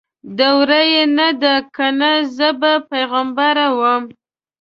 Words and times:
دور 0.37 0.69
یې 0.93 1.03
نه 1.17 1.29
دی 1.41 1.55
کنه 1.75 2.11
زه 2.35 2.49
به 2.59 2.73
پیغمبره 2.91 3.67
ومه 3.79 4.09